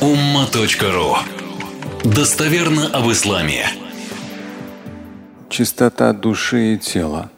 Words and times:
umma.ru 0.00 1.16
Достоверно 2.04 2.88
об 2.88 3.10
исламе. 3.10 3.66
Чистота 5.48 6.12
души 6.12 6.74
и 6.74 6.78
тела. 6.78 7.30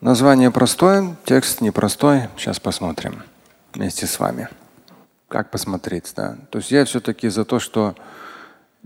Название 0.00 0.50
простое, 0.50 1.16
текст 1.24 1.60
непростой. 1.60 2.28
Сейчас 2.36 2.58
посмотрим 2.58 3.22
вместе 3.72 4.06
с 4.06 4.18
вами. 4.18 4.48
Как 5.28 5.50
посмотреть, 5.52 6.12
да? 6.16 6.36
То 6.50 6.58
есть 6.58 6.72
я 6.72 6.84
все-таки 6.86 7.28
за 7.28 7.44
то, 7.44 7.60
что 7.60 7.94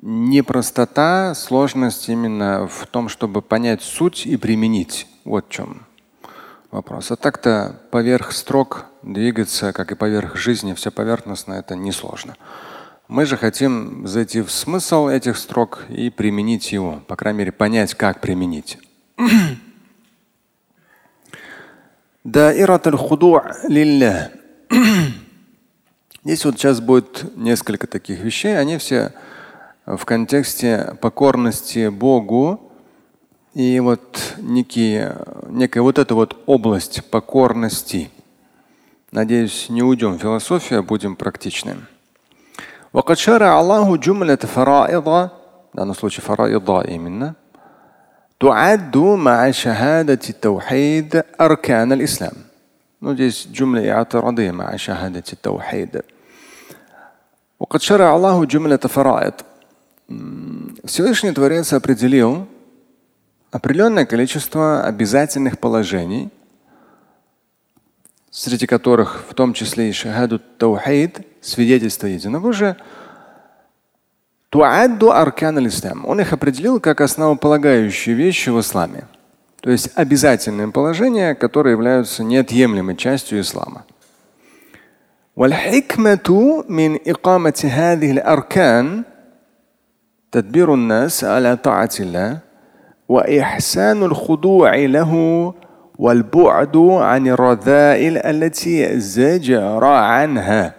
непростота, 0.02 1.34
сложность 1.34 2.10
именно 2.10 2.68
в 2.68 2.86
том, 2.86 3.08
чтобы 3.08 3.40
понять 3.40 3.82
суть 3.82 4.26
и 4.26 4.36
применить. 4.36 5.06
Вот 5.24 5.46
в 5.48 5.50
чем 5.50 5.86
вопрос. 6.70 7.10
А 7.10 7.16
так-то 7.16 7.76
поверх 7.90 8.32
строк 8.32 8.84
двигаться, 9.02 9.72
как 9.72 9.90
и 9.90 9.94
поверх 9.94 10.36
жизни, 10.36 10.74
все 10.74 10.90
поверхностно, 10.90 11.54
это 11.54 11.74
несложно. 11.76 12.36
Мы 13.10 13.26
же 13.26 13.36
хотим 13.36 14.06
зайти 14.06 14.40
в 14.40 14.52
смысл 14.52 15.08
этих 15.08 15.36
строк 15.36 15.84
и 15.88 16.10
применить 16.10 16.70
его, 16.70 17.02
по 17.08 17.16
крайней 17.16 17.40
мере, 17.40 17.50
понять, 17.50 17.94
как 17.94 18.20
применить. 18.20 18.78
Здесь 26.24 26.44
вот 26.44 26.54
сейчас 26.54 26.80
будет 26.80 27.36
несколько 27.36 27.88
таких 27.88 28.20
вещей. 28.20 28.56
Они 28.56 28.78
все 28.78 29.12
в 29.86 30.04
контексте 30.04 30.96
покорности 31.00 31.88
Богу 31.88 32.72
и 33.54 33.80
вот 33.80 34.34
некие, 34.38 35.16
некая 35.48 35.80
вот 35.80 35.98
эта 35.98 36.14
вот 36.14 36.40
область 36.46 37.04
покорности. 37.10 38.08
Надеюсь, 39.10 39.68
не 39.68 39.82
уйдем 39.82 40.16
в 40.16 40.20
философию, 40.20 40.78
а 40.78 40.82
будем 40.84 41.16
практичны. 41.16 41.74
وقد 42.93 43.17
شرع 43.17 43.59
الله 43.59 43.97
جملة 43.97 44.35
فرائض 44.35 45.29
в 45.73 45.77
данном 45.77 45.93
случае 45.93 46.21
فرائض 46.21 46.69
именно 46.87 47.35
تعد 48.39 48.97
مع 48.97 49.51
شهادة 49.51 50.19
التوحيد 50.29 51.23
أركان 51.41 51.91
الإسلام. 51.93 52.33
Ну, 53.01 53.13
здесь 53.13 53.47
جملة 53.51 53.91
اعتراضية 53.91 54.51
مع 54.51 54.75
شهادة 54.75 55.23
التوحيد. 55.33 56.01
وقد 57.59 57.81
شرع 57.81 58.15
الله 58.15 58.45
جملة 58.45 58.77
فرائض. 58.77 59.33
Всевышний 60.85 61.31
Творец 61.31 61.73
определил 61.73 62.47
определенное 63.51 64.05
количество 64.05 64.83
обязательных 64.83 65.59
положений, 65.59 66.29
среди 68.29 68.67
которых 68.67 69.23
в 69.29 69.33
том 69.33 69.53
числе 69.53 69.89
и 69.89 69.91
шахаду 69.93 70.39
таухид, 70.59 71.28
свидетельство 71.41 72.07
единобожия, 72.07 72.77
туадду 74.49 75.11
аркан 75.11 75.65
ислам. 75.67 76.05
Он 76.05 76.21
их 76.21 76.33
определил 76.33 76.79
как 76.79 77.01
основополагающие 77.01 78.15
вещи 78.15 78.49
в 78.49 78.59
исламе. 78.59 79.05
То 79.61 79.71
есть 79.71 79.89
обязательные 79.95 80.71
положения, 80.71 81.33
которые 81.33 81.71
являются 81.73 82.23
неотъемлемой 82.23 82.95
частью 82.95 83.41
ислама. 83.41 83.85
والحكمة 85.35 86.63
من 86.69 86.99
إقامة 87.07 87.69
هذه 87.71 88.11
الأركان 88.11 89.03
تدبير 90.31 90.73
الناس 90.73 91.23
على 91.23 91.57
طاعة 91.57 91.89
الله 91.99 92.39
وإحسان 93.09 94.03
الخضوع 94.03 94.75
له 94.75 95.53
والبعد 95.97 96.77
عن 96.77 97.27
الرذائل 97.27 98.17
التي 98.17 98.99
زجر 98.99 99.83
عنها. 99.83 100.78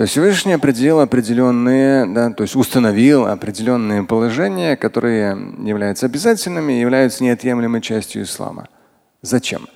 то 0.00 0.04
есть 0.04 0.12
Всевышний 0.12 0.54
определил 0.54 1.00
определенные, 1.00 2.06
да, 2.06 2.30
то 2.30 2.42
есть 2.44 2.56
установил 2.56 3.26
определенные 3.26 4.02
положения, 4.02 4.74
которые 4.74 5.36
являются 5.62 6.06
обязательными 6.06 6.72
и 6.72 6.80
являются 6.80 7.22
неотъемлемой 7.22 7.82
частью 7.82 8.22
ислама. 8.22 8.68
Зачем? 9.20 9.68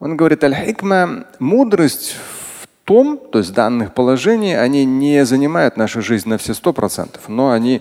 Он 0.00 0.18
говорит, 0.18 0.44
аль-хикма, 0.44 1.24
мудрость 1.38 2.14
в 2.60 2.66
том, 2.84 3.16
то 3.16 3.38
есть 3.38 3.54
данных 3.54 3.94
положений, 3.94 4.60
они 4.60 4.84
не 4.84 5.24
занимают 5.24 5.78
нашу 5.78 6.02
жизнь 6.02 6.28
на 6.28 6.36
все 6.36 6.52
сто 6.52 6.74
процентов, 6.74 7.30
но 7.30 7.50
они 7.50 7.80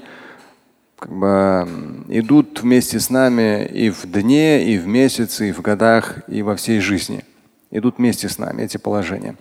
как 0.98 1.12
бы 1.12 1.68
идут 2.08 2.62
вместе 2.62 3.02
с 3.02 3.10
нами 3.10 3.66
и 3.66 3.90
в 3.90 4.06
дне, 4.06 4.64
и 4.64 4.78
в 4.78 4.88
месяце, 4.88 5.50
и 5.50 5.52
в 5.52 5.62
годах, 5.62 6.20
и 6.30 6.44
во 6.44 6.56
всей 6.56 6.80
жизни. 6.80 7.26
Идут 7.72 7.98
вместе 7.98 8.30
с 8.30 8.38
нами 8.38 8.62
эти 8.62 8.78
положения. 8.78 9.36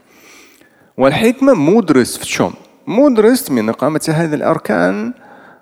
Вальхикма 0.97 1.55
мудрость 1.55 2.19
в 2.19 2.27
чем? 2.27 2.57
Мудрость 2.87 3.51
аркан, 4.41 5.15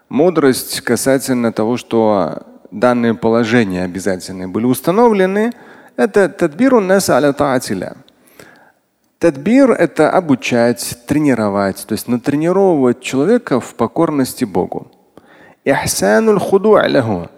мудрость 0.09 0.81
касательно 0.83 1.53
того, 1.53 1.77
что 1.77 2.45
данные 2.71 3.15
положения 3.15 3.83
обязательные 3.83 4.47
были 4.47 4.67
установлены, 4.67 5.53
это 5.97 6.29
тадбиру 6.29 6.81
нас 6.81 7.11
аля 7.11 7.33
таатиля. 7.33 7.97
Тадбир– 9.19 9.71
это 9.73 10.11
обучать, 10.11 10.99
тренировать, 11.09 11.85
то 11.87 11.95
есть 11.95 12.07
натренировывать 12.07 13.01
человека 13.01 13.59
в 13.59 13.75
покорности 13.75 14.45
Богу. 14.45 14.93
Ихсанул 15.65 16.39
худу'а 16.39 16.87
лаху. 16.89 17.29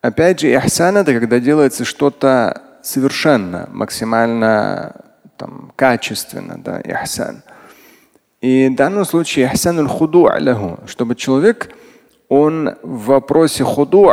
Опять 0.00 0.40
же, 0.40 0.48
ихсан 0.48 0.96
это 0.96 1.12
когда 1.12 1.40
делается 1.40 1.84
что-то 1.84 2.62
совершенно, 2.82 3.68
максимально 3.70 5.11
там, 5.42 5.72
качественно, 5.76 6.56
да, 6.56 6.80
ихсан. 6.80 7.42
И 8.40 8.68
в 8.68 8.76
данном 8.76 9.04
случае 9.04 9.46
ихсануль 9.46 9.88
худу 9.88 10.28
лаху, 10.40 10.78
чтобы 10.86 11.14
человек, 11.16 11.70
он 12.28 12.76
в 12.82 13.06
вопросе 13.06 13.64
худу, 13.64 14.10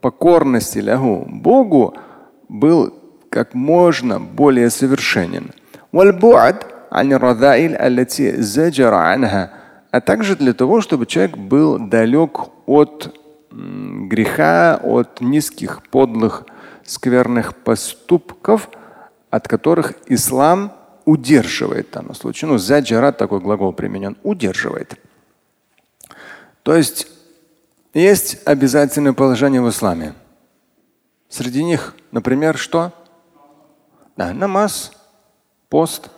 покорности 0.00 0.80
лягу 0.80 1.24
Богу, 1.28 1.94
был 2.48 2.92
как 3.30 3.54
можно 3.54 4.18
более 4.18 4.70
совершенен. 4.70 5.52
А 9.90 10.00
также 10.00 10.36
для 10.36 10.52
того, 10.52 10.80
чтобы 10.80 11.06
человек 11.06 11.36
был 11.36 11.78
далек 11.78 12.40
от 12.66 13.16
греха, 13.50 14.80
от 14.82 15.20
низких, 15.20 15.82
подлых, 15.90 16.46
скверных 16.84 17.54
поступков– 17.54 18.68
от 19.32 19.48
которых 19.48 19.94
ислам 20.08 20.74
удерживает 21.06 21.88
в 21.88 21.92
данном 21.92 22.14
случае. 22.14 22.50
Ну, 22.50 22.58
заджара 22.58 23.12
такой 23.12 23.40
глагол 23.40 23.72
применен, 23.72 24.18
удерживает. 24.22 25.00
То 26.62 26.76
есть 26.76 27.08
есть 27.94 28.40
обязательное 28.44 29.14
положение 29.14 29.62
в 29.62 29.70
исламе. 29.70 30.12
Среди 31.30 31.64
них, 31.64 31.96
например, 32.10 32.58
что? 32.58 32.92
Да, 34.18 34.34
намаз, 34.34 34.92
пост, 35.70 36.10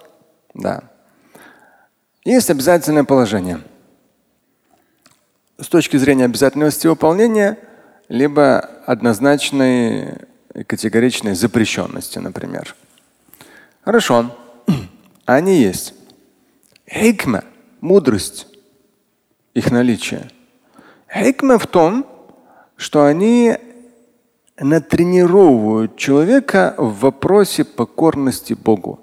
да. 0.52 0.82
Есть 2.24 2.50
обязательное 2.50 3.04
положение. 3.04 3.60
С 5.60 5.68
точки 5.68 5.98
зрения 5.98 6.24
обязательности 6.24 6.88
выполнения, 6.88 7.58
либо 8.08 8.58
однозначной 8.86 10.26
категоричной 10.66 11.36
запрещенности, 11.36 12.18
например. 12.18 12.74
Хорошо. 13.84 14.34
Они 15.26 15.56
есть. 15.58 15.94
Хикма– 16.88 17.44
мудрость, 17.80 18.46
их 19.52 19.70
наличие. 19.70 20.30
Хикма 21.12 21.58
в 21.58 21.66
том, 21.66 22.06
что 22.76 23.04
они 23.04 23.56
натренировывают 24.58 25.96
человека 25.96 26.74
в 26.78 27.00
вопросе 27.00 27.64
покорности 27.64 28.54
Богу. 28.54 29.00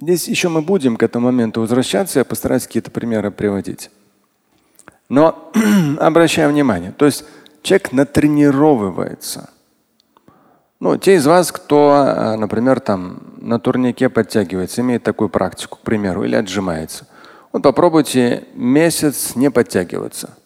Здесь 0.00 0.28
еще 0.28 0.48
мы 0.48 0.62
будем 0.62 0.96
к 0.96 1.02
этому 1.02 1.26
моменту 1.26 1.60
возвращаться, 1.62 2.18
я 2.18 2.24
постараюсь 2.24 2.66
какие-то 2.66 2.90
примеры 2.90 3.30
приводить. 3.30 3.90
Но 5.08 5.50
обращаем 6.00 6.50
внимание, 6.50 6.92
то 6.92 7.06
есть 7.06 7.24
человек 7.66 7.92
натренировывается. 7.92 9.50
Ну, 10.78 10.96
те 10.96 11.16
из 11.16 11.26
вас, 11.26 11.50
кто, 11.50 12.04
э, 12.06 12.36
например, 12.36 12.80
там 12.80 13.34
на 13.38 13.58
турнике 13.58 14.08
подтягивается, 14.08 14.82
имеет 14.82 15.02
такую 15.02 15.28
практику, 15.30 15.78
к 15.78 15.80
примеру, 15.80 16.24
или 16.24 16.36
отжимается. 16.36 17.06
Вот 17.52 17.62
попробуйте 17.62 18.46
месяц 18.54 19.34
не 19.34 19.50
подтягиваться. 19.50 20.36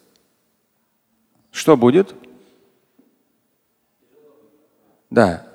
Что 1.51 1.77
будет? 1.77 2.15
Да, 5.09 5.45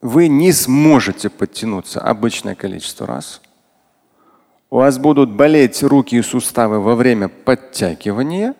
вы 0.00 0.28
не 0.28 0.52
сможете 0.52 1.28
подтянуться 1.28 2.00
обычное 2.00 2.54
количество 2.54 3.06
раз. 3.06 3.42
У 4.70 4.76
вас 4.76 4.98
будут 4.98 5.30
болеть 5.30 5.82
руки 5.82 6.16
и 6.16 6.22
суставы 6.22 6.80
во 6.80 6.94
время 6.94 7.28
подтягивания. 7.28 8.54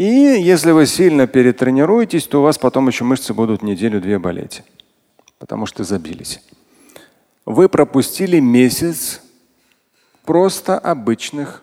И 0.00 0.40
если 0.40 0.70
вы 0.70 0.86
сильно 0.86 1.26
перетренируетесь, 1.26 2.26
то 2.26 2.40
у 2.40 2.42
вас 2.42 2.56
потом 2.56 2.88
еще 2.88 3.04
мышцы 3.04 3.34
будут 3.34 3.60
неделю-две 3.60 4.18
болеть, 4.18 4.62
потому 5.38 5.66
что 5.66 5.84
забились. 5.84 6.42
Вы 7.44 7.68
пропустили 7.68 8.40
месяц 8.40 9.20
просто 10.24 10.78
обычных, 10.78 11.62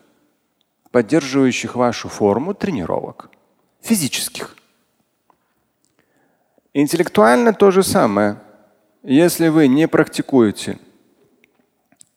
поддерживающих 0.92 1.76
вашу 1.76 2.10
форму 2.10 2.54
тренировок, 2.54 3.32
физических. 3.82 4.56
Интеллектуально 6.76 7.54
то 7.54 7.72
же 7.72 7.82
самое. 7.82 8.38
Если 9.02 9.48
вы 9.48 9.68
не 9.68 9.88
практикуете 9.88 10.78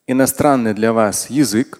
иностранный 0.05 0.75
для 0.75 0.93
вас 0.93 1.31
язык, 1.31 1.79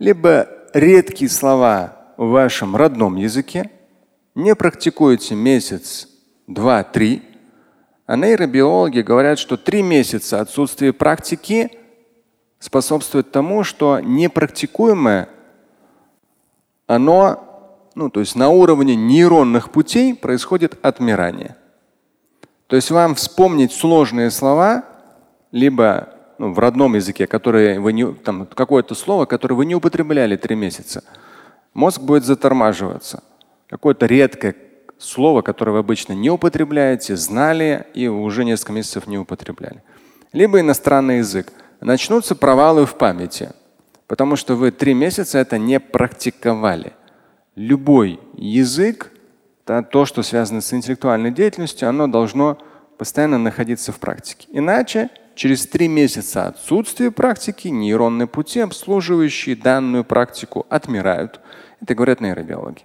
либо 0.00 0.48
редкие 0.74 1.30
слова 1.30 1.97
в 2.18 2.28
вашем 2.28 2.76
родном 2.76 3.16
языке, 3.16 3.70
не 4.34 4.54
практикуете 4.54 5.34
месяц, 5.34 6.08
два, 6.46 6.84
три, 6.84 7.22
а 8.04 8.16
нейробиологи 8.16 9.00
говорят, 9.00 9.38
что 9.38 9.56
три 9.56 9.82
месяца 9.82 10.40
отсутствия 10.40 10.92
практики 10.92 11.70
способствует 12.58 13.30
тому, 13.30 13.64
что 13.64 14.00
непрактикуемое, 14.00 15.30
оно 16.86 17.48
ну, 17.94 18.10
то 18.10 18.20
есть 18.20 18.36
на 18.36 18.48
уровне 18.48 18.94
нейронных 18.94 19.70
путей 19.72 20.14
происходит 20.14 20.78
отмирание. 20.82 21.56
То 22.68 22.76
есть 22.76 22.92
вам 22.92 23.16
вспомнить 23.16 23.72
сложные 23.72 24.30
слова, 24.30 24.84
либо 25.50 26.10
ну, 26.38 26.52
в 26.52 26.58
родном 26.60 26.94
языке, 26.94 27.26
которые 27.26 27.80
вы 27.80 27.92
не, 27.92 28.12
там 28.12 28.46
какое-то 28.46 28.94
слово, 28.94 29.24
которое 29.24 29.56
вы 29.56 29.66
не 29.66 29.74
употребляли 29.74 30.36
три 30.36 30.54
месяца, 30.54 31.02
мозг 31.78 32.02
будет 32.02 32.24
затормаживаться. 32.24 33.22
Какое-то 33.68 34.06
редкое 34.06 34.56
слово, 34.98 35.42
которое 35.42 35.72
вы 35.72 35.78
обычно 35.78 36.12
не 36.12 36.28
употребляете, 36.28 37.16
знали 37.16 37.86
и 37.94 38.08
уже 38.08 38.44
несколько 38.44 38.72
месяцев 38.72 39.06
не 39.06 39.16
употребляли. 39.16 39.82
Либо 40.32 40.58
иностранный 40.58 41.18
язык. 41.18 41.52
Начнутся 41.80 42.34
провалы 42.34 42.84
в 42.84 42.96
памяти, 42.96 43.50
потому 44.08 44.34
что 44.34 44.56
вы 44.56 44.72
три 44.72 44.92
месяца 44.92 45.38
это 45.38 45.56
не 45.58 45.78
практиковали 45.78 46.94
любой 47.54 48.18
язык, 48.34 49.12
то, 49.64 50.04
что 50.04 50.22
связано 50.22 50.60
с 50.60 50.72
интеллектуальной 50.72 51.30
деятельностью, 51.30 51.88
оно 51.88 52.08
должно 52.08 52.58
постоянно 52.96 53.38
находиться 53.38 53.92
в 53.92 53.98
практике. 54.00 54.48
Иначе 54.50 55.10
через 55.38 55.66
три 55.66 55.86
месяца 55.86 56.48
отсутствия 56.48 57.12
практики 57.12 57.68
нейронные 57.68 58.26
пути, 58.26 58.58
обслуживающие 58.58 59.54
данную 59.54 60.04
практику, 60.04 60.66
отмирают. 60.68 61.40
Это 61.80 61.94
говорят 61.94 62.20
нейробиологи. 62.20 62.82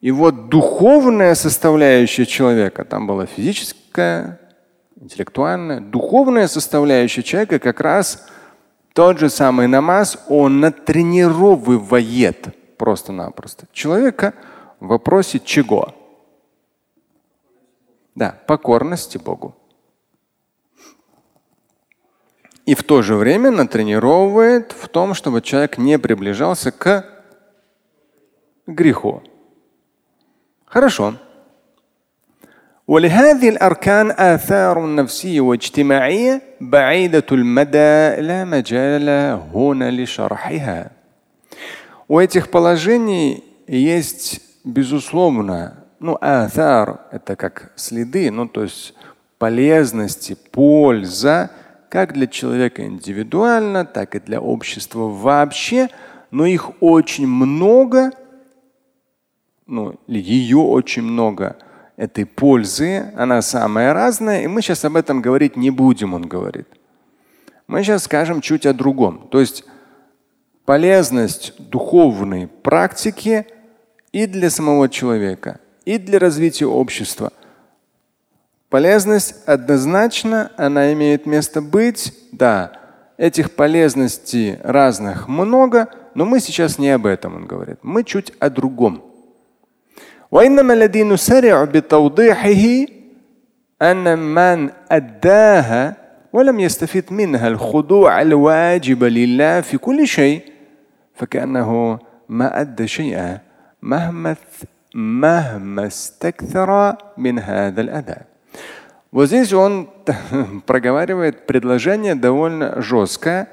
И 0.00 0.12
вот 0.12 0.48
духовная 0.48 1.34
составляющая 1.34 2.24
человека, 2.24 2.84
там 2.84 3.08
была 3.08 3.26
физическая, 3.26 4.40
интеллектуальная, 4.94 5.80
духовная 5.80 6.46
составляющая 6.46 7.24
человека 7.24 7.58
как 7.58 7.80
раз 7.80 8.28
тот 8.94 9.18
же 9.18 9.28
самый 9.28 9.66
намаз, 9.66 10.24
он 10.28 10.60
натренировывает 10.60 12.76
просто-напросто 12.78 13.66
человека 13.72 14.34
в 14.78 14.86
вопросе 14.86 15.40
чего? 15.40 15.92
Да, 18.14 18.38
покорности 18.46 19.18
Богу 19.18 19.56
И 22.67 22.75
в 22.75 22.83
то 22.83 23.01
же 23.01 23.15
время 23.15 23.51
натренировывает 23.51 24.71
в 24.71 24.87
том, 24.87 25.13
чтобы 25.13 25.41
человек 25.41 25.77
не 25.77 25.99
приближался 25.99 26.71
к 26.71 27.05
греху. 28.67 29.21
Хорошо. 30.65 31.15
ولهذه 32.87 33.49
الأركان 33.49 34.11
آثار 34.11 34.95
نفسية 34.95 35.41
واجتماعية 35.41 36.41
بعيدة 36.61 37.25
المدى 37.31 38.21
لا 38.21 38.45
مجال 38.45 39.09
هنا 39.53 39.91
لشرحها. 39.91 40.91
У 42.09 42.19
этих 42.19 42.51
положений 42.51 43.43
есть, 43.67 44.41
безусловно, 44.65 45.85
ну, 45.99 46.17
атар – 46.19 47.11
это 47.11 47.37
как 47.37 47.71
следы, 47.75 48.29
ну, 48.29 48.47
то 48.47 48.63
есть 48.63 48.93
полезности, 49.37 50.35
польза, 50.51 51.49
как 51.88 52.12
для 52.12 52.26
человека 52.26 52.84
индивидуально, 52.84 53.84
так 53.84 54.14
и 54.14 54.20
для 54.20 54.40
общества 54.40 55.08
вообще, 55.08 55.88
но 56.30 56.46
их 56.46 56.70
очень 56.82 57.26
много, 57.26 58.12
ну, 59.66 59.98
ее 60.06 60.58
очень 60.58 61.02
много, 61.02 61.56
этой 61.96 62.24
пользы, 62.26 63.12
она 63.16 63.42
самая 63.42 63.92
разная, 63.92 64.42
и 64.42 64.46
мы 64.46 64.62
сейчас 64.62 64.84
об 64.84 64.96
этом 64.96 65.20
говорить 65.20 65.56
не 65.56 65.70
будем, 65.70 66.14
он 66.14 66.22
говорит. 66.22 66.68
Мы 67.66 67.82
сейчас 67.82 68.04
скажем 68.04 68.40
чуть 68.40 68.66
о 68.66 68.72
другом. 68.72 69.26
То 69.30 69.40
есть 69.40 69.64
полезность 70.64 71.54
духовной 71.58 72.46
практики 72.46 73.46
и 74.12 74.26
для 74.26 74.48
самого 74.48 74.88
человека, 74.88 75.60
и 75.84 75.98
для 75.98 76.20
развития 76.20 76.66
общества. 76.66 77.32
Полезность 78.69 79.47
однозначно, 79.47 80.51
она 80.57 80.93
имеет 80.93 81.25
место 81.25 81.61
быть, 81.61 82.13
да. 82.31 82.71
Этих 83.17 83.51
полезностей 83.51 84.57
разных 84.63 85.27
много, 85.27 85.87
но 86.15 86.25
мы 86.25 86.39
сейчас 86.39 86.79
не 86.79 86.89
об 86.89 87.05
этом, 87.05 87.35
он 87.35 87.45
говорит. 87.45 87.77
Мы 87.83 88.03
чуть 88.03 88.33
о 88.39 88.49
другом. 88.49 89.01
وإنما 90.31 90.73
الذي 90.73 91.03
نسرع 91.03 91.63
بتوضيحه 91.63 92.85
أن 93.81 94.19
من 94.19 94.69
أداها 94.91 95.95
ولم 96.33 96.59
يستفيد 96.59 97.13
منها 97.13 97.47
الخضوع 97.47 98.21
الواجب 98.21 99.03
لله 99.03 99.61
في 99.61 99.77
كل 99.77 100.07
شيء 100.07 100.41
فكأنه 101.13 101.99
ما 102.29 102.61
أدى 102.61 102.87
شيئا 102.87 103.39
مهما 103.81 104.35
مهما 104.95 105.87
استكثر 105.87 106.95
من 107.17 107.39
هذا 107.39 107.81
الأداء. 107.81 108.25
вот 109.10 109.26
здесь 109.26 109.52
он 109.54 109.88
проговаривает 110.66 111.46
предложение 111.46 112.14
довольно 112.14 112.82
жесткое. 112.82 113.48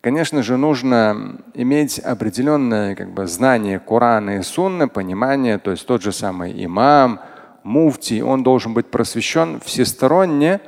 Конечно 0.00 0.44
же, 0.44 0.56
нужно 0.56 1.40
иметь 1.54 1.98
определенное 1.98 2.94
как 2.94 3.10
бы, 3.10 3.26
знание 3.26 3.80
Корана 3.80 4.38
и 4.38 4.42
Сунны, 4.42 4.86
понимание, 4.86 5.58
то 5.58 5.72
есть 5.72 5.84
тот 5.86 6.02
же 6.02 6.12
самый 6.12 6.64
имам, 6.64 7.18
муфти, 7.64 8.20
он 8.20 8.44
должен 8.44 8.74
быть 8.74 8.86
просвещен 8.86 9.58
всесторонне, 9.58 10.60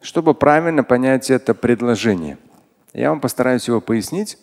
чтобы 0.00 0.32
правильно 0.32 0.82
понять 0.82 1.28
это 1.28 1.52
предложение. 1.52 2.38
Я 2.94 3.10
вам 3.10 3.20
постараюсь 3.20 3.68
его 3.68 3.82
пояснить. 3.82 4.38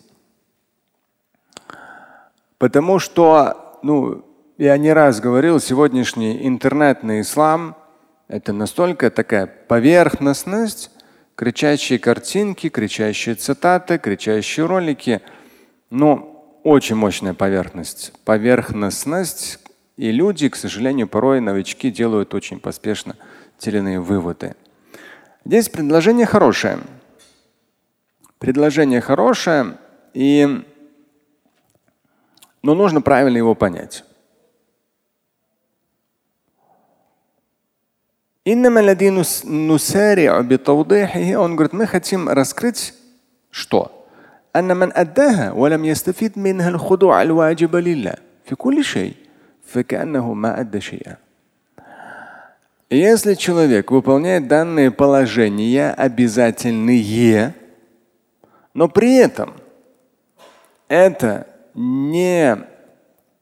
Потому 2.58 3.00
что, 3.00 3.80
ну, 3.82 4.24
я 4.56 4.78
не 4.78 4.92
раз 4.92 5.20
говорил, 5.20 5.58
сегодняшний 5.58 6.46
интернетный 6.46 7.22
ислам– 7.22 7.74
это 8.28 8.52
настолько 8.52 9.10
такая 9.10 9.46
поверхностность, 9.46 10.90
кричащие 11.36 11.98
картинки, 11.98 12.68
кричащие 12.68 13.34
цитаты, 13.36 13.98
кричащие 13.98 14.66
ролики. 14.66 15.22
Но 15.90 16.60
очень 16.64 16.96
мощная 16.96 17.34
поверхность. 17.34 18.12
Поверхностность. 18.24 19.60
И 19.96 20.10
люди, 20.10 20.48
к 20.48 20.56
сожалению, 20.56 21.08
порой 21.08 21.40
новички 21.40 21.90
делают 21.90 22.34
очень 22.34 22.58
поспешно 22.58 23.16
те 23.58 23.70
или 23.70 23.78
иные 23.78 24.00
выводы. 24.00 24.56
Здесь 25.44 25.68
предложение 25.68 26.26
хорошее. 26.26 26.78
Предложение 28.38 29.00
хорошее. 29.00 29.78
И 30.12 30.64
но 32.62 32.74
нужно 32.74 33.00
правильно 33.00 33.36
его 33.36 33.54
понять. 33.54 34.04
Он 38.45 38.63
говорит, 41.55 41.73
мы 41.73 41.87
хотим 41.87 42.29
раскрыть 42.29 42.93
что? 43.51 44.01
أن 44.55 44.77
من 44.77 44.91
أداها 44.93 45.51
ولم 45.51 45.85
يستفيد 45.85 46.39
منها 46.39 46.69
الخضوع 46.69 47.21
الواجب 47.21 47.75
لله 47.75 48.13
في 48.45 48.55
كل 48.55 48.83
شيء 48.83 49.13
فكأنه 49.65 50.33
ما 50.33 50.59
أدى 50.59 50.81
شيئا. 50.81 51.17
Если 52.89 53.35
человек 53.35 53.89
выполняет 53.89 54.49
данные 54.49 54.91
положения 54.91 55.91
обязательные, 55.91 57.53
но 58.73 58.89
при 58.89 59.15
этом 59.15 59.53
это 60.89 61.47
не 61.73 62.57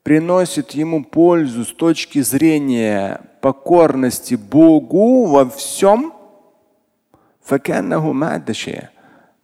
приносит 0.05 0.73
ему 0.73 1.03
пользу 1.03 1.65
с 1.65 1.73
точки 1.73 2.21
зрения 2.21 3.23
покорности 3.41 4.35
Богу 4.35 5.25
во 5.27 5.49
всем, 5.49 6.13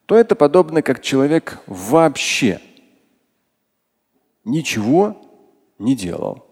то 0.07 0.17
это 0.17 0.37
подобно 0.37 0.83
как 0.83 1.02
человек 1.02 1.59
вообще 1.67 2.61
ничего 4.45 5.17
не 5.79 5.97
делал. 5.97 6.47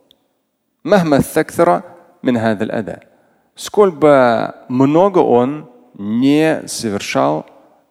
Сколь 3.54 3.90
бы 3.90 4.54
много 4.68 5.18
он 5.18 5.70
не 5.94 6.66
совершал 6.66 7.44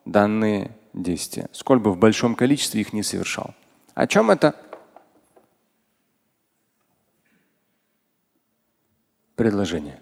данные 0.05 0.71
действия, 0.93 1.47
сколь 1.51 1.79
бы 1.79 1.91
в 1.91 1.97
большом 1.97 2.33
количестве 2.33 2.81
их 2.81 2.91
не 2.91 3.03
совершал. 3.03 3.53
О 3.93 4.07
чем 4.07 4.31
это? 4.31 4.55
Предложение. 9.37 10.01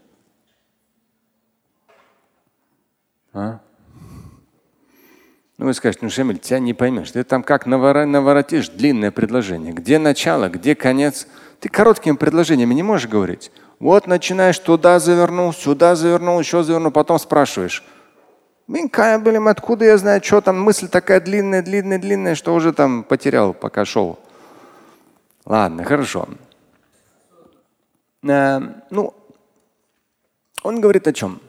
А? 3.34 3.60
Ну, 5.58 5.66
вы 5.66 5.74
скажете, 5.74 6.06
ну, 6.06 6.10
Шемель, 6.10 6.40
тебя 6.40 6.60
не 6.60 6.74
поймешь. 6.74 7.12
Ты 7.12 7.22
там 7.26 7.44
как 7.44 7.66
наворотишь 7.66 8.70
длинное 8.70 9.12
предложение. 9.12 9.74
Где 9.74 10.00
начало, 10.00 10.48
где 10.48 10.74
конец? 10.74 11.28
Ты 11.60 11.68
короткими 11.68 12.16
предложениями 12.16 12.74
не 12.74 12.82
можешь 12.82 13.10
говорить. 13.10 13.52
Вот 13.78 14.08
начинаешь 14.08 14.58
туда 14.58 15.00
завернул, 15.00 15.52
сюда 15.52 15.96
завернул, 15.96 16.40
еще 16.40 16.64
завернул, 16.64 16.92
потом 16.92 17.20
спрашиваешь. 17.20 17.84
Блин, 18.68 18.90
откуда 19.50 19.84
я 19.84 19.98
знаю, 19.98 20.24
что 20.24 20.40
там 20.40 20.62
мысль 20.62 20.88
такая 20.88 21.20
длинная, 21.20 21.62
длинная, 21.62 22.00
длинная, 22.00 22.36
что 22.36 22.56
уже 22.56 22.72
там 22.72 23.04
потерял, 23.04 23.54
пока 23.54 23.84
шел. 23.84 24.18
Ладно, 25.44 25.84
хорошо. 25.84 26.30
Э, 28.24 28.62
ну, 28.90 29.14
он 30.66 30.82
говорит 30.82 31.08
о 31.08 31.14
чем? 31.14 31.40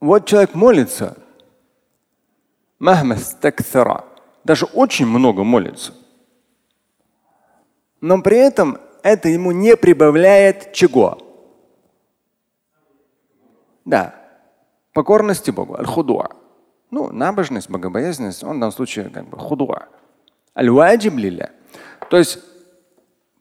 Вот 0.00 0.26
человек 0.26 0.54
молится, 0.54 1.16
даже 4.44 4.66
очень 4.66 5.06
много 5.06 5.42
молится. 5.42 5.92
Но 8.00 8.22
при 8.22 8.36
этом 8.36 8.78
это 9.02 9.28
ему 9.28 9.50
не 9.50 9.76
прибавляет 9.76 10.72
чего? 10.72 11.18
Да, 13.84 14.14
покорности 14.92 15.50
Богу, 15.50 15.76
аль-худуа. 15.76 16.28
Ну, 16.92 17.10
набожность, 17.10 17.68
богобоязненность, 17.68 18.44
он 18.44 18.58
в 18.58 18.60
данном 18.60 18.72
случае 18.72 19.10
как 19.10 19.26
бы 19.28 19.38
худуа. 19.38 19.88
Аль-ваджиб 20.56 21.14
То 22.10 22.16
есть, 22.16 22.38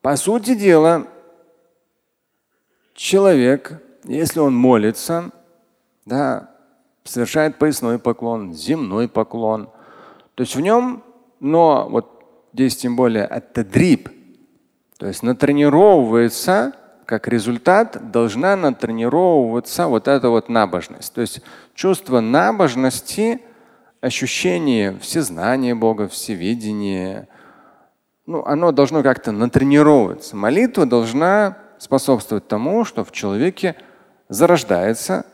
по 0.02 0.16
сути 0.16 0.56
дела, 0.56 1.08
человек, 2.94 3.82
если 4.04 4.40
он 4.40 4.56
молится, 4.56 5.32
да, 6.06 6.52
совершает 7.04 7.58
поясной 7.58 8.00
поклон, 8.00 8.54
земной 8.54 9.08
поклон. 9.08 9.70
То 10.36 10.42
есть 10.44 10.56
в 10.56 10.62
нем, 10.62 11.04
но 11.40 11.88
вот 11.90 12.24
здесь 12.54 12.78
тем 12.78 12.96
более 12.96 13.26
это 13.26 13.64
дриб, 13.64 14.10
то 14.98 15.08
есть 15.08 15.24
натренировывается, 15.24 16.74
как 17.06 17.28
результат 17.28 18.12
должна 18.12 18.56
натренировываться 18.56 19.88
вот 19.88 20.08
эта 20.08 20.30
вот 20.30 20.48
набожность. 20.48 21.14
То 21.14 21.22
есть 21.22 21.42
чувство 21.74 22.20
набожности, 22.20 23.42
ощущение 24.00 24.98
всезнания 25.00 25.76
Бога, 25.76 26.08
всевидения, 26.08 27.28
ну, 28.26 28.44
оно 28.46 28.72
должно 28.72 29.04
как-то 29.04 29.32
натренировываться. 29.32 30.36
Молитва 30.36 30.86
должна 30.86 31.58
способствовать 31.82 32.48
тому, 32.48 32.86
что 32.86 33.04
в 33.04 33.12
человеке 33.12 33.76
зарождается 34.30 35.26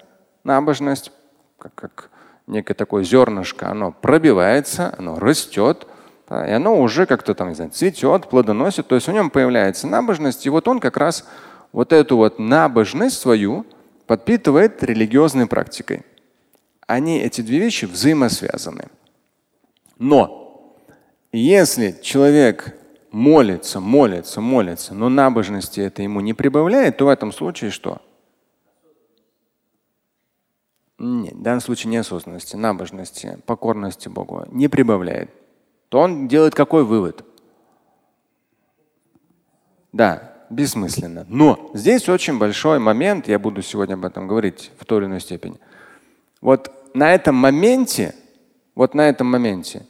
набожность, 0.46 1.12
как, 1.60 1.76
как 1.76 2.10
некое 2.48 2.74
такое 2.74 3.04
зернышко, 3.04 3.70
оно 3.70 3.92
пробивается, 3.92 4.96
оно 4.98 5.20
растет, 5.20 5.88
да, 6.30 6.48
и 6.48 6.52
оно 6.52 6.80
уже 6.80 7.06
как-то 7.06 7.34
там, 7.34 7.50
не 7.50 7.56
знаю, 7.56 7.72
цветет, 7.72 8.30
плодоносит. 8.30 8.88
То 8.88 8.96
есть 8.96 9.08
в 9.08 9.12
нем 9.12 9.30
появляется 9.30 9.88
набожность, 9.88 10.46
и 10.46 10.50
вот 10.50 10.70
он 10.70 10.80
как 10.80 10.96
раз 10.96 11.26
вот 11.74 11.92
эту 11.92 12.16
вот 12.16 12.40
набожность 12.40 13.20
свою 13.20 13.66
подпитывает 14.06 14.82
религиозной 14.82 15.48
практикой. 15.48 16.06
Они, 16.88 17.20
эти 17.20 17.42
две 17.42 17.60
вещи 17.60 17.84
взаимосвязаны. 17.84 18.88
Но 20.00 20.78
если 21.34 21.94
человек 22.02 22.77
молится, 23.18 23.80
молится, 23.80 24.42
молится, 24.42 24.94
но 24.94 25.10
набожности 25.10 25.80
это 25.82 26.04
ему 26.04 26.22
не 26.22 26.36
прибавляет, 26.36 26.98
то 26.98 27.06
в 27.06 27.10
этом 27.10 27.32
случае 27.32 27.72
что? 27.72 28.00
Нет, 31.00 31.34
в 31.34 31.42
данном 31.42 31.62
случае 31.62 31.92
неосознанности, 31.92 32.56
набожности, 32.56 33.40
покорности 33.48 34.08
Богу 34.08 34.46
не 34.52 34.68
прибавляет. 34.68 35.32
То 35.90 36.00
он 36.00 36.28
делает 36.28 36.54
какой 36.54 36.84
вывод? 36.84 37.26
Да, 39.94 40.34
бессмысленно. 40.52 41.26
Но 41.28 41.72
здесь 41.74 42.08
очень 42.10 42.38
большой 42.38 42.78
момент, 42.78 43.28
я 43.28 43.40
буду 43.40 43.64
сегодня 43.64 43.96
об 43.96 44.06
этом 44.06 44.28
говорить 44.28 44.72
в 44.78 44.86
той 44.86 45.00
или 45.00 45.06
иной 45.08 45.22
степени. 45.22 45.58
Вот 46.40 46.72
на 46.94 47.16
этом 47.16 47.34
моменте, 47.34 48.14
вот 48.76 48.94
на 48.94 49.10
этом 49.10 49.26
моменте, 49.26 49.88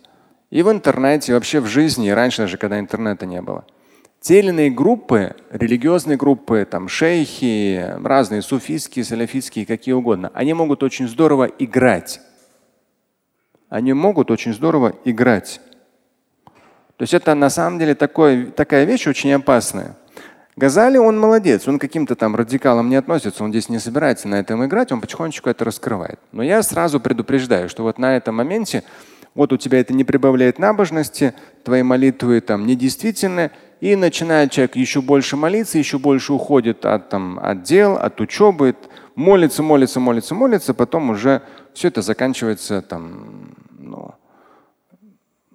и 0.50 0.62
в 0.64 0.72
интернете, 0.72 1.32
и 1.32 1.36
вообще 1.36 1.60
в 1.60 1.68
жизни, 1.68 2.08
и 2.08 2.12
раньше 2.12 2.44
даже, 2.44 2.58
когда 2.58 2.80
интернета 2.80 3.26
не 3.26 3.42
было– 3.42 3.66
те 4.20 4.40
или 4.40 4.50
иные 4.50 4.72
группы, 4.72 5.36
религиозные 5.52 6.18
группы, 6.18 6.68
там 6.70 6.88
шейхи, 6.88 7.96
разные 8.04 8.42
суфийские, 8.42 9.06
саляфитские, 9.06 9.66
какие 9.66 9.94
угодно, 9.94 10.32
они 10.34 10.54
могут 10.54 10.84
очень 10.84 11.08
здорово 11.08 11.46
играть. 11.46 12.20
Они 13.70 13.94
могут 13.94 14.32
очень 14.32 14.54
здорово 14.54 14.96
играть. 15.06 15.62
То 16.98 17.04
есть 17.04 17.14
это 17.14 17.36
на 17.36 17.50
самом 17.50 17.78
деле 17.80 17.94
такое, 17.94 18.48
такая 18.48 18.86
вещь 18.86 19.08
очень 19.08 19.32
опасная. 19.34 19.96
Газали, 20.56 20.98
он 20.98 21.20
молодец, 21.20 21.68
он 21.68 21.78
каким-то 21.78 22.16
там 22.16 22.36
радикалам 22.36 22.90
не 22.90 22.96
относится, 22.96 23.44
он 23.44 23.52
здесь 23.52 23.70
не 23.70 23.78
собирается 23.78 24.28
на 24.28 24.40
этом 24.40 24.66
играть, 24.66 24.92
он 24.92 25.02
потихонечку 25.02 25.50
это 25.50 25.64
раскрывает. 25.64 26.20
Но 26.32 26.42
я 26.42 26.64
сразу 26.64 27.00
предупреждаю, 27.00 27.70
что 27.70 27.84
вот 27.84 28.00
на 28.00 28.18
этом 28.18 28.36
моменте 28.36 28.84
вот 29.38 29.54
у 29.54 29.58
тебя 29.58 29.80
это 29.80 29.94
не 29.94 30.04
прибавляет 30.04 30.58
набожности, 30.58 31.36
твои 31.64 31.84
молитвы 31.84 32.42
там 32.42 32.66
недействительны, 32.66 33.52
и 33.80 33.96
начинает 33.96 34.52
человек 34.52 34.76
еще 34.76 35.00
больше 35.00 35.38
молиться, 35.38 35.78
еще 35.78 36.00
больше 36.00 36.34
уходит 36.34 36.84
от, 36.88 37.10
там, 37.10 37.40
от 37.40 37.62
дел, 37.62 37.98
от 37.98 38.20
учебы, 38.20 38.76
молится, 39.14 39.62
молится, 39.62 40.00
молится, 40.00 40.34
молится, 40.34 40.74
потом 40.74 41.12
уже 41.12 41.44
все 41.76 41.90
это 41.90 42.02
заканчивается 42.02 42.82
там, 42.82 43.54
ну, 43.78 44.16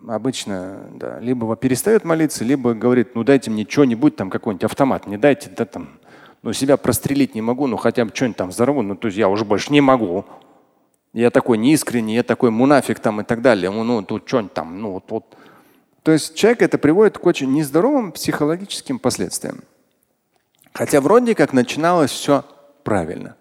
обычно 0.07 0.89
да, 0.95 1.19
либо 1.19 1.57
перестает 1.57 2.05
молиться, 2.05 2.45
либо 2.45 2.75
говорит, 2.75 3.17
ну 3.17 3.25
дайте 3.25 3.51
мне 3.51 3.67
что-нибудь, 3.69 4.15
там 4.15 4.31
какой-нибудь 4.31 4.62
автомат, 4.62 5.09
не 5.09 5.17
дайте, 5.17 5.51
да 5.51 5.65
там, 5.65 5.89
ну 6.43 6.53
себя 6.53 6.77
прострелить 6.77 7.35
не 7.35 7.43
могу, 7.43 7.67
ну 7.67 7.77
хотя 7.77 8.05
бы 8.05 8.12
что-нибудь 8.15 8.37
там 8.37 8.51
взорву, 8.51 8.83
ну 8.83 8.95
то 8.95 9.09
есть 9.09 9.19
я 9.19 9.29
уже 9.29 9.45
больше 9.45 9.73
не 9.73 9.81
могу. 9.81 10.25
Я 11.12 11.31
такой 11.31 11.59
неискренний, 11.59 12.14
я 12.14 12.23
такой 12.23 12.50
мунафик 12.50 12.99
там 12.99 13.21
и 13.21 13.25
так 13.25 13.42
далее. 13.42 13.71
Ну, 13.71 13.85
ну 13.85 14.02
тут 14.02 14.26
что-нибудь 14.26 14.54
там, 14.54 14.81
ну 14.81 14.92
вот, 14.92 15.04
вот 15.09 15.37
то 16.02 16.11
есть 16.11 16.35
человек 16.35 16.62
это 16.62 16.78
приводит 16.78 17.19
к 17.19 17.26
очень 17.26 17.52
нездоровым 17.52 18.12
психологическим 18.12 18.99
последствиям. 18.99 19.62
Хотя 20.73 21.00
вроде 21.00 21.35
как 21.35 21.52
начиналось 21.52 22.11
все 22.11 22.45
правильно. 22.83 23.37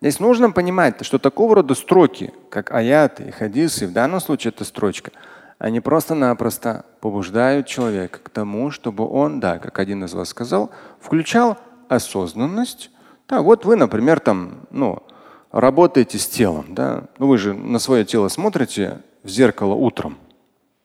Здесь 0.00 0.20
нужно 0.20 0.50
понимать, 0.50 1.04
что 1.04 1.18
такого 1.18 1.56
рода 1.56 1.74
строки, 1.74 2.32
как 2.50 2.72
аяты 2.72 3.24
и 3.24 3.30
хадисы, 3.30 3.86
в 3.86 3.92
данном 3.92 4.20
случае 4.20 4.50
это 4.50 4.64
строчка, 4.64 5.12
они 5.58 5.80
просто-напросто 5.80 6.84
побуждают 7.00 7.66
человека 7.66 8.20
к 8.22 8.30
тому, 8.30 8.70
чтобы 8.70 9.08
он, 9.08 9.40
да, 9.40 9.58
как 9.58 9.78
один 9.78 10.04
из 10.04 10.14
вас 10.14 10.28
сказал, 10.28 10.70
включал 11.00 11.58
осознанность. 11.88 12.90
Да, 13.28 13.42
вот 13.42 13.64
вы, 13.64 13.74
например, 13.74 14.20
там, 14.20 14.66
ну, 14.70 15.02
работаете 15.50 16.18
с 16.18 16.26
телом, 16.26 16.66
да, 16.74 17.04
ну 17.18 17.26
вы 17.26 17.38
же 17.38 17.54
на 17.54 17.78
свое 17.78 18.04
тело 18.04 18.28
смотрите 18.28 19.02
в 19.22 19.28
зеркало 19.28 19.74
утром, 19.74 20.18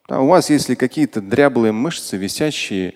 да, 0.08 0.20
у 0.20 0.28
вас, 0.28 0.50
если 0.50 0.76
какие-то 0.76 1.22
дряблые 1.22 1.72
мышцы, 1.72 2.18
висящие 2.18 2.96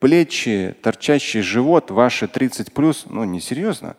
плечи, 0.00 0.76
торчащий 0.82 1.40
живот, 1.40 1.90
ваши 1.90 2.26
30 2.26 2.72
плюс, 2.72 3.06
ну 3.08 3.24
несерьезно. 3.24 3.96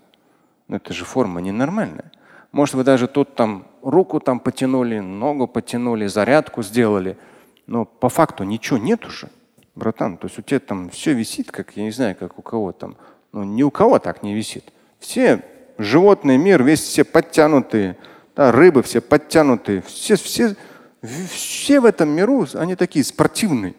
Но 0.67 0.75
это 0.75 0.93
же 0.93 1.05
форма 1.05 1.41
ненормальная. 1.41 2.11
Может, 2.51 2.75
вы 2.75 2.83
даже 2.83 3.07
тут 3.07 3.35
там 3.35 3.65
руку 3.81 4.19
там 4.19 4.39
потянули, 4.39 4.99
ногу 4.99 5.47
потянули, 5.47 6.07
зарядку 6.07 6.63
сделали. 6.63 7.17
Но 7.65 7.85
по 7.85 8.09
факту 8.09 8.43
ничего 8.43 8.77
нет 8.77 9.05
уже, 9.05 9.29
братан. 9.75 10.17
То 10.17 10.27
есть 10.27 10.39
у 10.39 10.41
тебя 10.41 10.59
там 10.59 10.89
все 10.89 11.13
висит, 11.13 11.51
как 11.51 11.77
я 11.77 11.83
не 11.83 11.91
знаю, 11.91 12.15
как 12.15 12.37
у 12.39 12.41
кого 12.41 12.71
там. 12.71 12.97
Ну, 13.31 13.43
ни 13.43 13.63
у 13.63 13.71
кого 13.71 13.99
так 13.99 14.23
не 14.23 14.33
висит. 14.33 14.73
Все 14.99 15.43
животный 15.79 16.37
мир, 16.37 16.61
весь 16.63 16.81
все 16.81 17.03
подтянутые, 17.03 17.97
да, 18.35 18.51
рыбы 18.51 18.83
все 18.83 19.01
подтянутые, 19.01 19.81
все, 19.81 20.15
все 20.15 20.55
все 21.01 21.79
в 21.79 21.85
этом 21.85 22.09
миру, 22.09 22.45
они 22.53 22.75
такие 22.75 23.05
спортивные. 23.05 23.75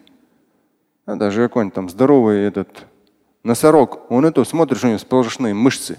А 1.05 1.15
даже 1.15 1.43
какой-нибудь 1.43 1.73
там 1.73 1.89
здоровый 1.89 2.43
этот 2.45 2.85
носорог, 3.43 4.09
он 4.09 4.25
это 4.25 4.43
смотришь, 4.43 4.83
у 4.83 4.87
него 4.87 4.97
сплошные 4.97 5.53
мышцы. 5.53 5.97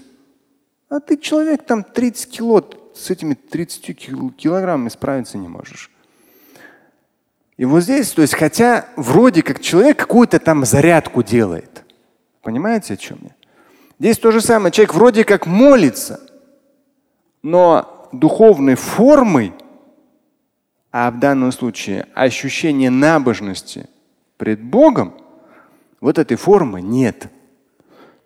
А 0.88 1.00
ты 1.00 1.16
человек 1.16 1.64
там 1.64 1.85
30 1.85 2.30
кило, 2.30 2.68
с 2.94 3.11
этими 3.11 3.35
30 3.35 4.37
килограммами 4.37 4.88
справиться 4.88 5.38
не 5.38 5.49
можешь. 5.49 5.90
И 7.56 7.64
вот 7.64 7.82
здесь, 7.82 8.11
то 8.11 8.23
есть, 8.23 8.35
хотя 8.35 8.87
вроде 8.97 9.42
как 9.42 9.61
человек 9.61 9.99
какую-то 9.99 10.38
там 10.38 10.64
зарядку 10.64 11.23
делает. 11.23 11.85
Понимаете, 12.42 12.94
о 12.94 12.97
чем 12.97 13.18
я? 13.23 13.30
Здесь 14.02 14.18
то 14.18 14.32
же 14.32 14.40
самое. 14.40 14.73
Человек 14.73 14.94
вроде 14.94 15.23
как 15.23 15.47
молится, 15.47 16.18
но 17.40 18.09
духовной 18.11 18.75
формой, 18.75 19.52
а 20.90 21.09
в 21.12 21.21
данном 21.21 21.52
случае 21.52 22.09
ощущение 22.12 22.90
набожности 22.90 23.88
пред 24.38 24.61
Богом, 24.61 25.14
вот 26.00 26.18
этой 26.18 26.37
формы 26.37 26.82
нет. 26.82 27.28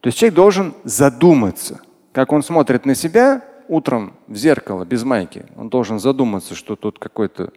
То 0.01 0.07
есть 0.07 0.17
человек 0.17 0.35
должен 0.35 0.73
задуматься, 0.85 1.83
как 2.13 2.33
он 2.33 2.43
смотрит 2.43 2.87
на 2.87 2.95
себя 2.95 3.45
утром 3.69 4.15
в 4.29 4.35
зеркало 4.35 4.87
без 4.87 5.05
майки. 5.05 5.45
Он 5.59 5.69
должен 5.69 5.99
задуматься, 5.99 6.55
что 6.55 6.77
тут 6.77 6.99
какой-то 6.99 7.53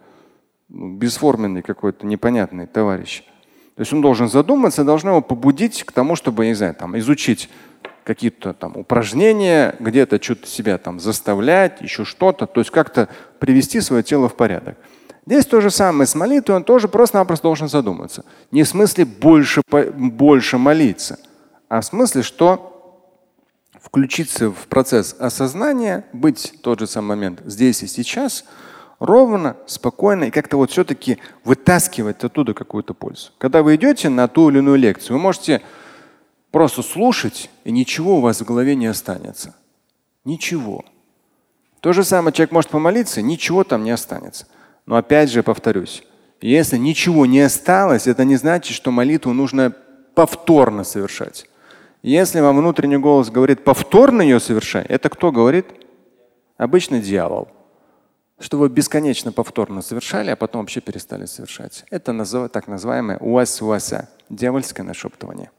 ну, 0.68 0.98
бесформенный 0.98 1.62
какой-то 1.62 2.06
непонятный 2.06 2.68
товарищ. 2.68 3.24
То 3.76 3.84
есть 3.84 3.94
он 3.94 4.02
должен 4.02 4.28
задуматься, 4.28 4.84
должно 4.84 5.12
его 5.12 5.22
побудить 5.22 5.86
к 5.86 5.94
тому, 5.94 6.18
чтобы, 6.18 6.48
не 6.48 6.54
знаю, 6.54 6.76
там, 6.76 7.00
изучить 7.00 7.50
какие-то 8.10 8.54
там 8.54 8.76
упражнения, 8.76 9.76
где-то 9.80 10.20
что-то 10.20 10.48
себя 10.48 10.80
там 10.80 11.00
заставлять, 11.00 11.80
еще 11.80 12.06
что-то, 12.06 12.48
то 12.48 12.60
есть 12.60 12.72
как-то 12.72 13.08
привести 13.38 13.82
свое 13.82 14.02
тело 14.02 14.28
в 14.28 14.36
порядок. 14.36 14.80
Здесь 15.28 15.46
то 15.46 15.62
же 15.62 15.70
самое 15.70 16.08
с 16.08 16.16
молитвой, 16.16 16.56
он 16.56 16.64
тоже 16.64 16.88
просто-напросто 16.88 17.44
должен 17.44 17.70
задуматься. 17.70 18.26
Не 18.50 18.64
в 18.64 18.68
смысле 18.68 19.06
больше, 19.06 19.62
больше 19.94 20.58
молиться, 20.58 21.20
а 21.68 21.82
в 21.82 21.86
смысле, 21.86 22.24
что 22.24 23.06
включиться 23.80 24.50
в 24.50 24.66
процесс 24.68 25.16
осознания, 25.20 26.04
быть 26.12 26.56
тот 26.64 26.80
же 26.80 26.88
самый 26.88 27.10
момент 27.10 27.44
здесь 27.46 27.84
и 27.84 27.88
сейчас, 27.88 28.44
ровно, 28.98 29.56
спокойно 29.68 30.24
и 30.24 30.32
как-то 30.32 30.58
вот 30.58 30.72
все-таки 30.72 31.20
вытаскивать 31.44 32.24
оттуда 32.24 32.56
какую-то 32.56 32.96
пользу. 32.96 33.30
Когда 33.38 33.62
вы 33.62 33.76
идете 33.76 34.10
на 34.10 34.28
ту 34.28 34.50
или 34.50 34.58
иную 34.58 34.80
лекцию, 34.80 35.18
вы 35.18 35.22
можете 35.22 35.62
просто 36.52 36.82
слушать, 36.82 37.50
и 37.64 37.72
ничего 37.72 38.18
у 38.18 38.22
вас 38.22 38.42
в 38.42 38.46
голове 38.46 38.76
не 38.76 38.88
останется. 38.88 39.56
Ничего. 40.26 40.84
То 41.80 41.94
же 41.94 42.04
самое 42.04 42.34
человек 42.34 42.52
может 42.52 42.70
помолиться, 42.70 43.22
ничего 43.22 43.64
там 43.64 43.84
не 43.84 43.92
останется. 43.92 44.48
Но 44.86 44.96
опять 44.98 45.32
же 45.32 45.44
повторюсь, 45.44 46.04
если 46.42 46.78
ничего 46.78 47.26
не 47.26 47.42
осталось, 47.42 48.08
это 48.08 48.26
не 48.26 48.36
значит, 48.36 48.76
что 48.76 48.92
молитву 48.92 49.34
нужно 49.34 49.74
повторно 50.16 50.84
совершать. 50.84 51.48
Если 52.02 52.40
вам 52.40 52.58
внутренний 52.58 52.98
голос 52.98 53.30
говорит 53.30 53.64
повторно 53.64 54.22
ее 54.22 54.40
совершай, 54.40 54.84
это 54.86 55.10
кто 55.10 55.32
говорит? 55.32 55.68
Обычно 56.58 57.00
дьявол. 57.00 57.50
Что 58.40 58.58
вы 58.58 58.70
бесконечно 58.70 59.34
повторно 59.34 59.82
совершали, 59.82 60.30
а 60.30 60.38
потом 60.38 60.62
вообще 60.62 60.80
перестали 60.80 61.26
совершать. 61.26 61.84
Это 61.92 62.14
так 62.48 62.68
называемое 62.68 63.18
уас-уаса, 63.18 64.10
дьявольское 64.30 64.86
нашептывание. 64.86 65.52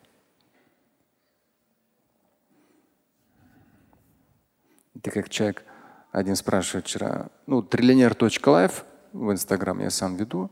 Это 5.01 5.11
как 5.13 5.31
человек 5.31 5.65
один 6.13 6.37
спрашивает 6.37 6.85
вчера, 6.85 7.29
ну, 7.47 7.63
триллионер.лайф, 7.63 8.85
в 9.15 9.33
Инстаграм 9.33 9.81
я 9.81 9.89
сам 9.89 10.17
веду. 10.17 10.51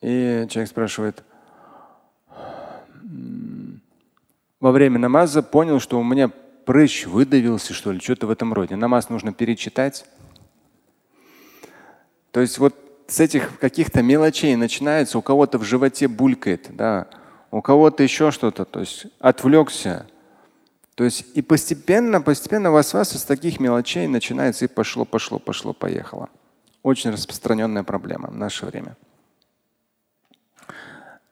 И 0.00 0.44
человек 0.50 0.68
спрашивает, 0.68 1.22
во 4.58 4.72
время 4.72 4.98
намаза 4.98 5.40
понял, 5.40 5.78
что 5.78 6.00
у 6.00 6.02
меня 6.02 6.32
прыщ 6.64 7.06
выдавился, 7.06 7.74
что 7.74 7.92
ли, 7.92 8.00
что-то 8.00 8.26
в 8.26 8.30
этом 8.30 8.52
роде. 8.52 8.74
Намаз 8.74 9.08
нужно 9.08 9.32
перечитать. 9.32 10.04
То 12.32 12.40
есть 12.40 12.58
вот 12.58 12.74
с 13.06 13.20
этих 13.20 13.60
каких-то 13.60 14.02
мелочей 14.02 14.56
начинается, 14.56 15.16
у 15.16 15.22
кого-то 15.22 15.58
в 15.58 15.62
животе 15.62 16.08
булькает, 16.08 16.74
да, 16.74 17.06
у 17.52 17.62
кого-то 17.62 18.02
еще 18.02 18.32
что-то, 18.32 18.64
то 18.64 18.80
есть 18.80 19.06
отвлекся. 19.20 20.08
То 20.95 21.03
есть 21.05 21.25
и 21.33 21.41
постепенно, 21.41 22.21
постепенно 22.21 22.71
вас 22.71 22.93
вас 22.93 23.15
из 23.15 23.23
таких 23.23 23.59
мелочей 23.59 24.07
начинается 24.07 24.65
и 24.65 24.67
пошло, 24.67 25.05
пошло, 25.05 25.39
пошло, 25.39 25.73
поехало. 25.73 26.29
Очень 26.83 27.11
распространенная 27.11 27.83
проблема 27.83 28.29
в 28.29 28.35
наше 28.35 28.65
время. 28.65 28.95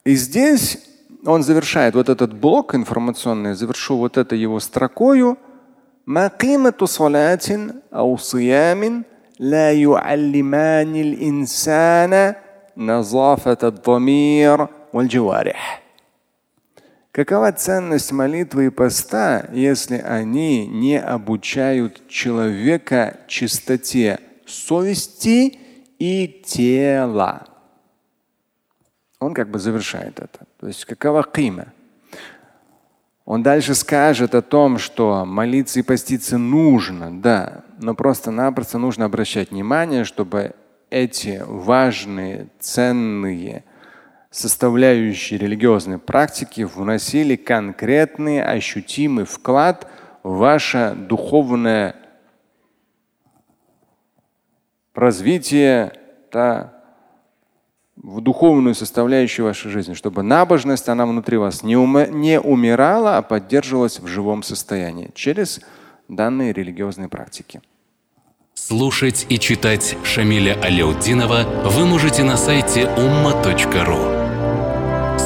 И 0.06 0.16
здесь 0.16 0.80
он 1.26 1.44
завершает 1.44 1.96
вот 1.96 2.10
этот 2.10 2.34
блок 2.34 2.76
информационный, 2.76 3.56
завершу 3.56 3.98
вот 3.98 4.18
это 4.18 4.36
его 4.36 4.60
строкою. 4.60 5.38
لا 9.40 9.72
يعلمان 9.72 10.96
الإنسان 10.96 12.36
نظافة 12.78 13.58
الضمير 13.64 14.68
والجوارح. 14.94 15.82
Какова 17.13 17.53
ценность 17.53 18.11
молитвы 18.11 18.67
и 18.67 18.71
поста, 18.71 19.47
если 19.53 19.99
они 19.99 20.67
не 20.67 20.99
обучают 20.99 22.09
человека 22.09 23.19
чистоте 23.29 24.19
совести 24.47 25.59
и 25.99 26.43
тела. 26.47 27.47
Он 29.21 29.35
как 29.35 29.51
бы 29.51 29.59
завершает 29.59 30.21
это. 30.21 30.47
То 30.59 30.69
есть 30.69 30.87
какова 30.87 31.23
кима? 31.23 31.67
Он 33.27 33.43
дальше 33.43 33.75
скажет 33.75 34.35
о 34.35 34.41
том, 34.41 34.79
что 34.79 35.27
молиться 35.27 35.81
и 35.81 35.83
поститься 35.83 36.39
нужно, 36.39 37.21
да, 37.21 37.65
но 37.79 37.95
просто-напросто 37.95 38.79
нужно 38.79 39.05
обращать 39.05 39.51
внимание, 39.51 40.05
чтобы 40.05 40.55
эти 40.89 41.43
важные, 41.47 42.49
ценные 42.59 43.65
составляющие 44.33 45.39
религиозной 45.39 45.99
практики 45.99 46.63
вносили 46.63 47.37
конкретный, 47.37 48.43
ощутимый 48.43 49.27
вклад 49.27 49.87
в 50.23 50.39
ваше 50.39 50.95
духовное 50.97 51.95
развитие, 54.95 55.93
да, 56.33 56.73
в 57.97 58.21
духовную 58.21 58.75
составляющую 58.75 59.47
вашей 59.47 59.71
жизни, 59.71 59.95
чтобы 59.95 60.23
набожность, 60.23 60.89
она 60.89 61.07
внутри 61.07 61.37
вас 61.37 61.63
не, 61.63 61.77
ума, 61.77 62.07
не 62.07 62.41
умирала, 62.41 63.19
а 63.19 63.23
поддерживалась 63.23 64.01
в 64.01 64.07
живом 64.07 64.43
состоянии 64.43 65.11
через 65.15 65.61
данные 66.09 66.53
религиозные 66.53 67.09
практики. 67.09 67.61
Слушать 68.55 69.27
и 69.29 69.39
читать 69.39 69.97
Шамиля 70.05 70.59
Аляутдинова 70.63 71.71
вы 71.71 71.87
можете 71.87 72.23
на 72.23 72.37
сайте 72.37 72.83
umma.ru. 72.97 74.22